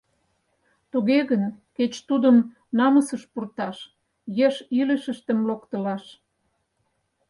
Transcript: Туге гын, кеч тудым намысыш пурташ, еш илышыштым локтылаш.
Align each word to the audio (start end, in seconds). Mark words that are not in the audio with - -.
Туге 0.91 1.19
гын, 1.29 1.43
кеч 1.75 1.93
тудым 2.07 2.37
намысыш 2.77 3.23
пурташ, 3.31 3.77
еш 4.47 4.55
илышыштым 4.79 5.39
локтылаш. 5.47 6.03